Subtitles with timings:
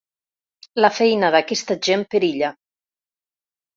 [0.83, 2.53] La feina d’aquesta gent perilla.